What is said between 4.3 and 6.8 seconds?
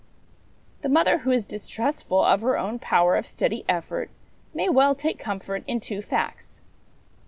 may well take comfort in two facts.